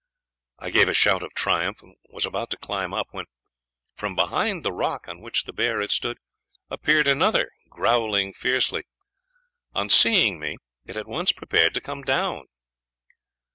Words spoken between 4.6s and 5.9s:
the rock on which the bear